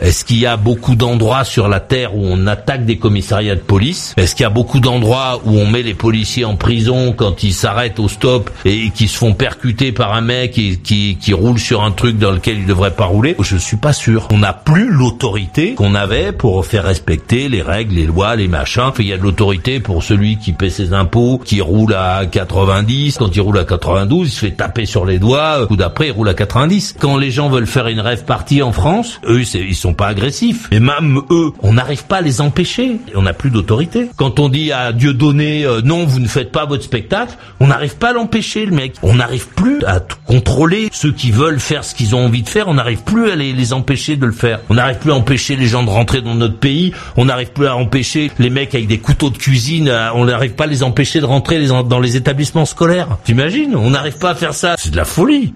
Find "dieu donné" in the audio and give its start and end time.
34.92-35.64